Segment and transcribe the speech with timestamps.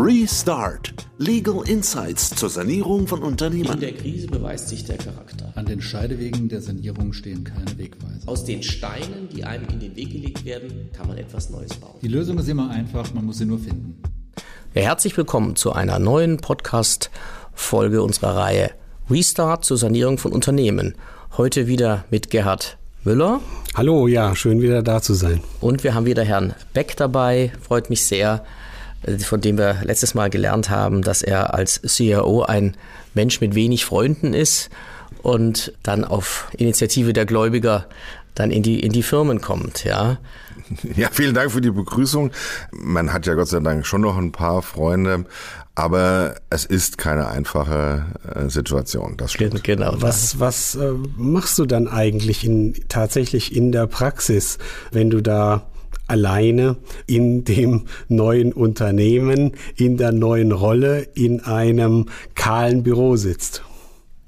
[0.00, 0.94] Restart.
[1.18, 3.72] Legal Insights zur Sanierung von Unternehmen.
[3.72, 5.52] In der Krise beweist sich der Charakter.
[5.56, 8.28] An den Scheidewegen der Sanierung stehen keine Wegweiser.
[8.28, 11.98] Aus den Steinen, die einem in den Weg gelegt werden, kann man etwas Neues bauen.
[12.00, 14.00] Die Lösung ist immer einfach, man muss sie nur finden.
[14.72, 18.70] Ja, herzlich willkommen zu einer neuen Podcast-Folge unserer Reihe
[19.10, 20.94] Restart zur Sanierung von Unternehmen.
[21.36, 23.40] Heute wieder mit Gerhard Müller.
[23.74, 25.40] Hallo, ja, schön wieder da zu sein.
[25.60, 27.50] Und wir haben wieder Herrn Beck dabei.
[27.60, 28.44] Freut mich sehr.
[29.02, 32.76] Äh, von dem wir letztes Mal gelernt haben, dass er als CIO ein
[33.14, 34.70] Mensch mit wenig Freunden ist
[35.22, 37.86] und dann auf Initiative der Gläubiger
[38.34, 40.18] dann in die, in die Firmen kommt, ja.
[40.96, 42.30] Ja, vielen Dank für die Begrüßung.
[42.72, 45.24] Man hat ja Gott sei Dank schon noch ein paar Freunde,
[45.74, 49.16] aber es ist keine einfache äh, Situation.
[49.16, 49.64] Das stimmt.
[49.64, 49.94] Genau.
[49.96, 54.58] Was, was äh, machst du dann eigentlich in, tatsächlich in der Praxis,
[54.92, 55.66] wenn du da
[56.08, 56.76] alleine
[57.06, 63.62] in dem neuen Unternehmen, in der neuen Rolle, in einem kahlen Büro sitzt.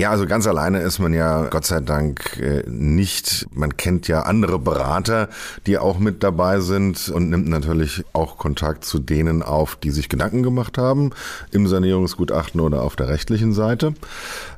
[0.00, 3.46] Ja, also ganz alleine ist man ja Gott sei Dank äh, nicht.
[3.52, 5.28] Man kennt ja andere Berater,
[5.66, 10.08] die auch mit dabei sind und nimmt natürlich auch Kontakt zu denen auf, die sich
[10.08, 11.10] Gedanken gemacht haben
[11.50, 13.92] im Sanierungsgutachten oder auf der rechtlichen Seite.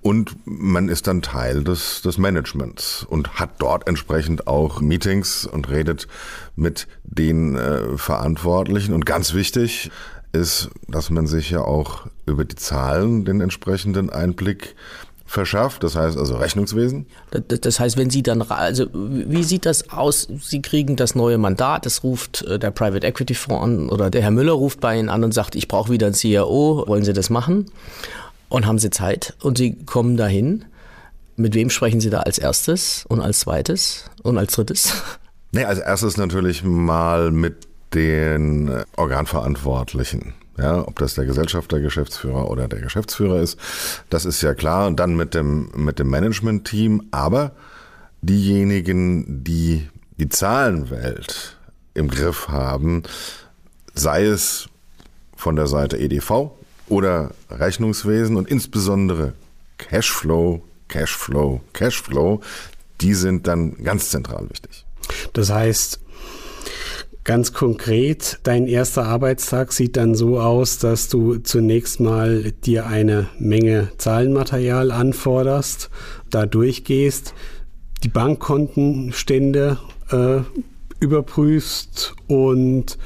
[0.00, 5.70] Und man ist dann Teil des, des Managements und hat dort entsprechend auch Meetings und
[5.70, 6.08] redet
[6.56, 8.92] mit den äh, Verantwortlichen.
[8.92, 9.92] Und ganz wichtig,
[10.32, 14.74] ist, dass man sich ja auch über die Zahlen den entsprechenden Einblick
[15.28, 17.06] verschafft, das heißt also Rechnungswesen.
[17.30, 20.26] Das heißt, wenn Sie dann, also wie sieht das aus?
[20.40, 24.22] Sie kriegen das neue Mandat, das ruft äh, der Private Equity Fonds an oder der
[24.22, 27.12] Herr Müller ruft bei Ihnen an und sagt, ich brauche wieder einen CIO, wollen Sie
[27.12, 27.66] das machen?
[28.48, 30.64] Und haben Sie Zeit und Sie kommen dahin.
[31.36, 34.94] Mit wem sprechen Sie da als erstes und als zweites und als drittes?
[35.52, 40.34] Nee, als erstes natürlich mal mit den Organverantwortlichen.
[40.58, 43.58] Ja, ob das der Gesellschafter, Geschäftsführer oder der Geschäftsführer ist,
[44.10, 44.88] das ist ja klar.
[44.88, 47.08] Und dann mit dem, mit dem Management-Team.
[47.12, 47.52] Aber
[48.22, 51.56] diejenigen, die die Zahlenwelt
[51.94, 53.04] im Griff haben,
[53.94, 54.68] sei es
[55.36, 56.50] von der Seite EDV
[56.88, 59.34] oder Rechnungswesen und insbesondere
[59.78, 62.40] Cashflow, Cashflow, Cashflow,
[63.00, 64.84] die sind dann ganz zentral wichtig.
[65.32, 66.00] Das heißt,
[67.28, 73.26] Ganz konkret, dein erster Arbeitstag sieht dann so aus, dass du zunächst mal dir eine
[73.38, 75.90] Menge Zahlenmaterial anforderst,
[76.30, 77.34] da durchgehst,
[78.02, 79.76] die Bankkontenstände
[80.10, 80.38] äh,
[81.00, 82.96] überprüfst und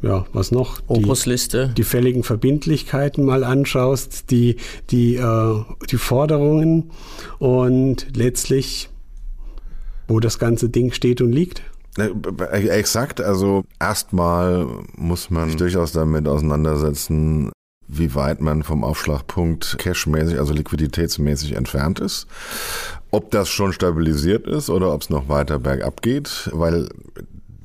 [0.00, 0.80] ja, was noch?
[0.86, 1.68] Opusliste.
[1.68, 4.56] Die, die fälligen Verbindlichkeiten mal anschaust, die,
[4.88, 6.90] die, äh, die Forderungen
[7.38, 8.88] und letztlich,
[10.06, 11.60] wo das ganze Ding steht und liegt.
[11.98, 12.12] Ne,
[12.52, 17.50] exakt, also erstmal muss man sich durchaus damit auseinandersetzen,
[17.88, 22.28] wie weit man vom Aufschlagpunkt cashmäßig, also liquiditätsmäßig entfernt ist.
[23.10, 26.88] Ob das schon stabilisiert ist oder ob es noch weiter bergab geht, weil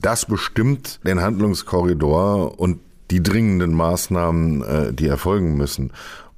[0.02, 2.80] das bestimmt den Handlungskorridor und
[3.12, 5.92] die dringenden Maßnahmen, äh, die erfolgen müssen.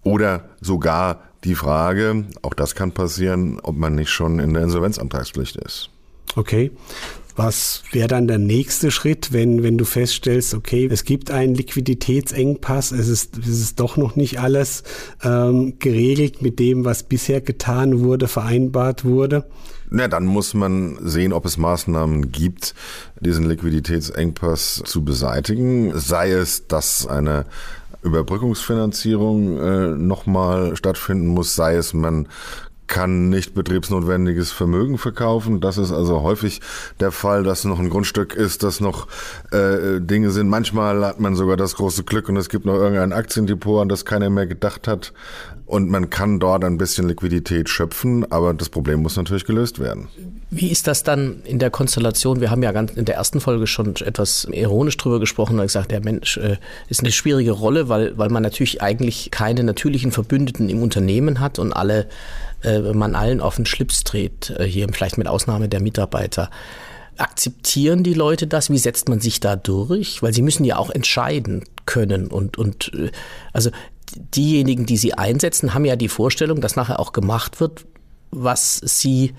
[0.04, 5.56] Oder sogar die Frage, auch das kann passieren, ob man nicht schon in der Insolvenzantragspflicht
[5.56, 5.92] ist.
[6.36, 6.72] Okay.
[7.36, 12.92] Was wäre dann der nächste Schritt, wenn, wenn du feststellst, okay, es gibt einen Liquiditätsengpass,
[12.92, 14.84] es ist, es ist doch noch nicht alles
[15.22, 19.46] ähm, geregelt mit dem, was bisher getan wurde, vereinbart wurde?
[19.90, 22.74] Na, dann muss man sehen, ob es Maßnahmen gibt,
[23.20, 25.92] diesen Liquiditätsengpass zu beseitigen.
[25.98, 27.46] Sei es, dass eine
[28.02, 32.28] Überbrückungsfinanzierung äh, nochmal stattfinden muss, sei es, man
[32.88, 35.60] kann nicht betriebsnotwendiges Vermögen verkaufen.
[35.62, 36.62] Das ist also häufig
[37.00, 39.08] der Fall, dass noch ein Grundstück ist, dass noch
[39.52, 40.50] äh, Dinge sind.
[40.50, 44.06] Manchmal hat man sogar das große Glück und es gibt noch irgendein Aktiendepot, an das
[44.06, 45.14] keiner mehr gedacht hat.
[45.66, 50.10] Und man kann dort ein bisschen Liquidität schöpfen, aber das Problem muss natürlich gelöst werden.
[50.52, 52.40] Wie ist das dann in der Konstellation?
[52.40, 55.90] Wir haben ja ganz in der ersten Folge schon etwas ironisch drüber gesprochen und gesagt,
[55.90, 56.58] der Mensch äh,
[56.88, 61.58] ist eine schwierige Rolle, weil, weil man natürlich eigentlich keine natürlichen Verbündeten im Unternehmen hat
[61.58, 62.08] und alle
[62.66, 66.50] äh, man allen auf den Schlips dreht, äh, hier vielleicht mit Ausnahme der Mitarbeiter.
[67.18, 68.70] Akzeptieren die Leute das?
[68.70, 70.22] Wie setzt man sich da durch?
[70.22, 73.12] Weil sie müssen ja auch entscheiden können und, und äh,
[73.54, 73.70] also
[74.16, 77.86] diejenigen, die sie einsetzen, haben ja die Vorstellung, dass nachher auch gemacht wird,
[78.32, 79.34] was sie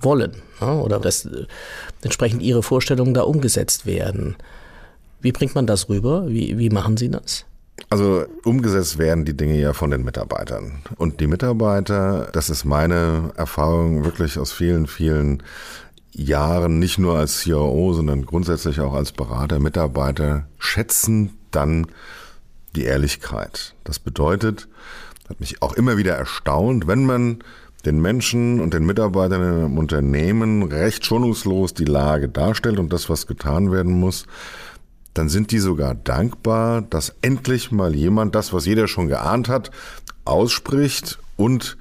[0.00, 1.46] wollen ja, oder dass äh,
[2.02, 4.36] entsprechend ihre Vorstellungen da umgesetzt werden.
[5.20, 6.28] Wie bringt man das rüber?
[6.28, 7.44] Wie, wie machen Sie das?
[7.88, 10.82] Also umgesetzt werden die Dinge ja von den Mitarbeitern.
[10.96, 15.42] Und die Mitarbeiter, das ist meine Erfahrung wirklich aus vielen, vielen
[16.12, 21.86] Jahren, nicht nur als CRO, sondern grundsätzlich auch als Berater, Mitarbeiter schätzen dann
[22.76, 23.74] die Ehrlichkeit.
[23.84, 24.68] Das bedeutet,
[25.28, 27.38] hat mich auch immer wieder erstaunt, wenn man
[27.84, 33.26] den Menschen und den Mitarbeitern im Unternehmen recht schonungslos die Lage darstellt und das, was
[33.26, 34.26] getan werden muss,
[35.14, 39.70] dann sind die sogar dankbar, dass endlich mal jemand das, was jeder schon geahnt hat,
[40.24, 41.76] ausspricht und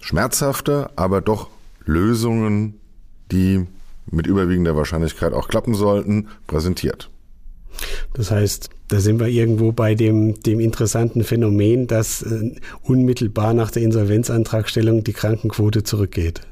[0.00, 1.48] schmerzhafte, aber doch
[1.84, 2.80] Lösungen,
[3.30, 3.66] die
[4.10, 7.10] mit überwiegender Wahrscheinlichkeit auch klappen sollten, präsentiert.
[8.14, 12.52] Das heißt, da sind wir irgendwo bei dem, dem interessanten Phänomen, dass äh,
[12.82, 16.42] unmittelbar nach der Insolvenzantragstellung die Krankenquote zurückgeht.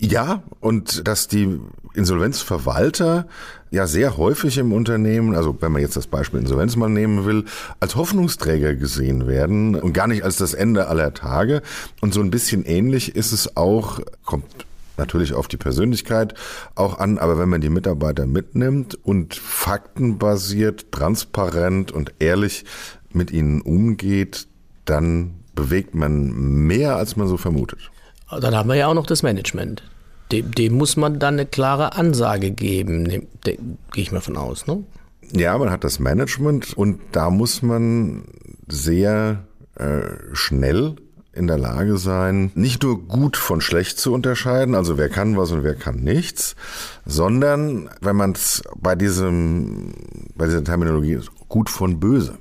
[0.00, 1.58] Ja, und dass die
[1.94, 3.26] Insolvenzverwalter
[3.70, 7.44] ja sehr häufig im Unternehmen, also wenn man jetzt das Beispiel Insolvenz mal nehmen will,
[7.80, 11.62] als Hoffnungsträger gesehen werden und gar nicht als das Ende aller Tage.
[12.00, 14.66] Und so ein bisschen ähnlich ist es auch, kommt
[14.96, 16.34] natürlich auf die Persönlichkeit
[16.76, 22.64] auch an, aber wenn man die Mitarbeiter mitnimmt und faktenbasiert, transparent und ehrlich
[23.12, 24.46] mit ihnen umgeht,
[24.84, 27.90] dann bewegt man mehr, als man so vermutet.
[28.30, 29.82] Dann haben wir ja auch noch das Management.
[30.32, 33.58] Dem, dem muss man dann eine klare Ansage geben, gehe
[33.94, 34.66] ich mal von aus.
[34.66, 34.84] Ne?
[35.32, 38.24] Ja, man hat das Management und da muss man
[38.66, 39.44] sehr
[39.76, 40.02] äh,
[40.32, 40.96] schnell
[41.32, 45.52] in der Lage sein, nicht nur gut von schlecht zu unterscheiden, also wer kann was
[45.52, 46.56] und wer kann nichts,
[47.06, 49.92] sondern wenn man es bei diesem,
[50.34, 52.38] bei dieser Terminologie ist, gut von böse.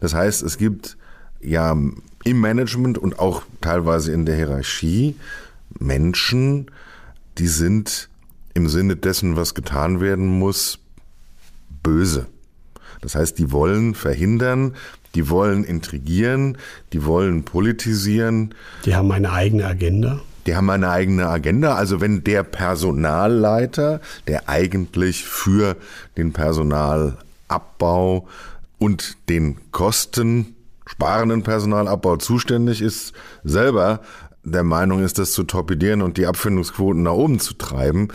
[0.00, 0.96] Das heißt, es gibt
[1.40, 1.76] ja
[2.24, 5.16] im Management und auch teilweise in der Hierarchie
[5.78, 6.70] Menschen,
[7.38, 8.08] die sind
[8.54, 10.78] im Sinne dessen, was getan werden muss,
[11.82, 12.26] böse.
[13.00, 14.74] Das heißt, die wollen verhindern,
[15.14, 16.58] die wollen intrigieren,
[16.92, 18.54] die wollen politisieren.
[18.84, 20.20] Die haben eine eigene Agenda.
[20.46, 21.74] Die haben eine eigene Agenda.
[21.74, 25.76] Also wenn der Personalleiter, der eigentlich für
[26.16, 28.26] den Personalabbau
[28.78, 30.56] und den Kosten
[30.92, 33.12] sparenden Personalabbau zuständig ist,
[33.44, 34.00] selber
[34.44, 38.08] der Meinung ist, das zu torpedieren und die Abfindungsquoten nach oben zu treiben,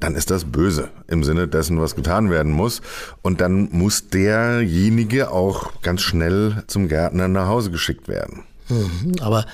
[0.00, 2.80] dann ist das böse im Sinne dessen, was getan werden muss.
[3.22, 8.44] Und dann muss derjenige auch ganz schnell zum Gärtner nach Hause geschickt werden.
[8.68, 9.44] Mhm, aber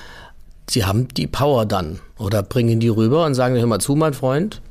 [0.68, 4.14] Sie haben die Power dann oder bringen die rüber und sagen, hör mal zu, mein
[4.14, 4.62] Freund,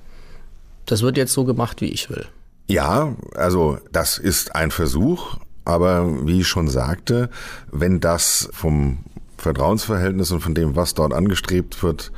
[0.86, 2.26] das wird jetzt so gemacht, wie ich will.
[2.68, 5.36] Ja, also das ist ein Versuch,
[5.66, 7.30] aber wie ich schon sagte,
[7.72, 9.00] wenn das vom
[9.38, 12.12] Vertrauensverhältnis und von dem, was dort angestrebt wird,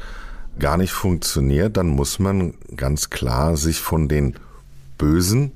[0.60, 4.36] gar nicht funktioniert, dann muss man ganz klar sich von den
[4.98, 5.52] Bösen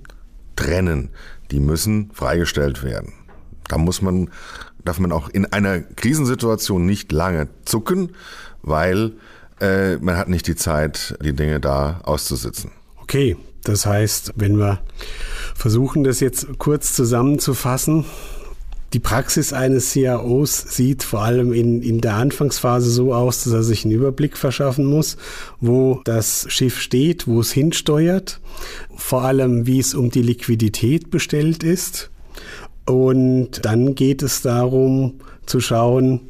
[0.55, 1.09] trennen.
[1.51, 3.13] Die müssen freigestellt werden.
[3.67, 4.29] Da muss man,
[4.83, 8.11] darf man auch in einer Krisensituation nicht lange zucken,
[8.61, 9.13] weil
[9.61, 12.71] äh, man hat nicht die Zeit, die Dinge da auszusitzen.
[13.01, 14.79] Okay, das heißt, wenn wir
[15.55, 18.05] versuchen, das jetzt kurz zusammenzufassen,
[18.93, 23.63] die Praxis eines CAOs sieht vor allem in, in der Anfangsphase so aus, dass er
[23.63, 25.17] sich einen Überblick verschaffen muss,
[25.59, 28.39] wo das Schiff steht, wo es hinsteuert,
[28.95, 32.09] vor allem wie es um die Liquidität bestellt ist.
[32.85, 35.15] Und dann geht es darum
[35.45, 36.21] zu schauen,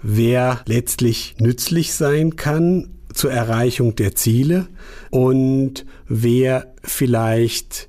[0.00, 2.88] wer letztlich nützlich sein kann
[3.18, 4.68] zur Erreichung der Ziele
[5.10, 7.88] und wer vielleicht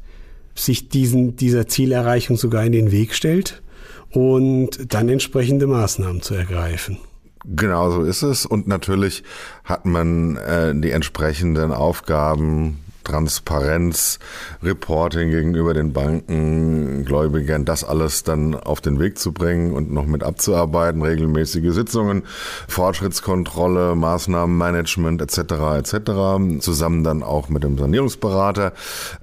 [0.56, 3.62] sich diesen, dieser Zielerreichung sogar in den Weg stellt
[4.12, 6.98] und dann entsprechende Maßnahmen zu ergreifen.
[7.46, 8.48] Genau so ist es.
[8.48, 9.24] Und natürlich
[9.64, 14.20] hat man äh, die entsprechenden Aufgaben Transparenz,
[14.62, 20.06] Reporting gegenüber den Banken, Gläubigern, das alles dann auf den Weg zu bringen und noch
[20.06, 22.24] mit abzuarbeiten, regelmäßige Sitzungen,
[22.68, 25.40] Fortschrittskontrolle, Maßnahmenmanagement etc.
[25.80, 26.60] etc.
[26.60, 28.74] Zusammen dann auch mit dem Sanierungsberater,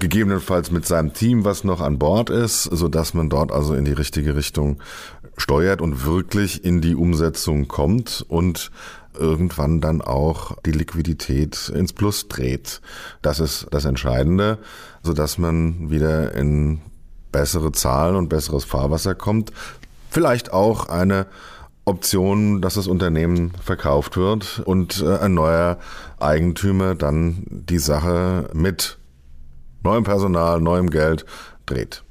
[0.01, 3.85] gegebenenfalls mit seinem Team, was noch an Bord ist, so dass man dort also in
[3.85, 4.79] die richtige Richtung
[5.39, 8.71] steuert und wirklich in die Umsetzung kommt und
[9.19, 12.81] irgendwann dann auch die Liquidität ins Plus dreht.
[13.23, 14.59] Das ist das Entscheidende,
[15.03, 16.81] so dass man wieder in
[17.33, 19.53] bessere Zahlen und besseres Fahrwasser kommt.
[20.11, 21.27] Vielleicht auch eine
[21.85, 25.79] Option, dass das Unternehmen verkauft wird und äh, ein neuer
[26.19, 28.99] Eigentümer dann die Sache mit
[29.85, 31.25] neuem Personal, neuem Geld
[31.65, 32.03] dreht.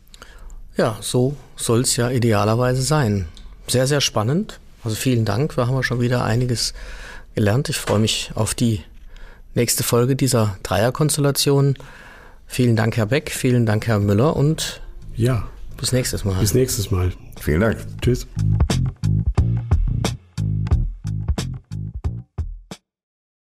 [0.78, 3.28] Ja, so soll es ja idealerweise sein.
[3.68, 4.60] Sehr, sehr spannend.
[4.86, 5.58] Also vielen Dank.
[5.58, 6.74] Wir haben schon wieder einiges
[7.34, 7.70] gelernt.
[7.70, 8.82] Ich freue mich auf die
[9.56, 11.76] nächste Folge dieser Dreierkonstellation.
[12.48, 13.32] Vielen Dank, Herr Beck.
[13.32, 14.36] Vielen Dank, Herr Müller.
[14.36, 14.82] Und
[15.16, 16.40] ja, bis nächstes Mal.
[16.40, 17.12] Bis nächstes Mal.
[17.42, 17.78] Vielen Dank.
[18.02, 18.28] Tschüss.